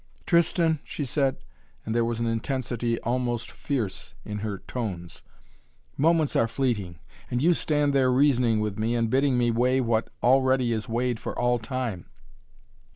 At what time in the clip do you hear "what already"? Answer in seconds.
9.79-10.73